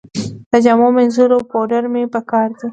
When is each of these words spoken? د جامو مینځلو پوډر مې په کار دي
د 0.51 0.53
جامو 0.65 0.87
مینځلو 0.97 1.37
پوډر 1.49 1.83
مې 1.93 2.03
په 2.13 2.19
کار 2.31 2.49
دي 2.59 2.67